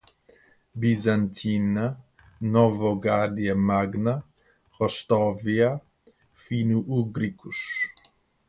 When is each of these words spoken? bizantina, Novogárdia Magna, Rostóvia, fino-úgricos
bizantina, 0.73 1.95
Novogárdia 2.43 3.53
Magna, 3.53 4.23
Rostóvia, 4.79 5.79
fino-úgricos 6.33 7.57